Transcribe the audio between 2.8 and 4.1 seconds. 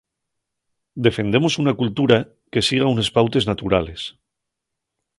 unes pautes naturales.